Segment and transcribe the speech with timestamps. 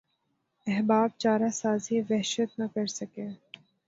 [0.67, 3.27] احباب چارہ سازی وحشت نہ کر سکے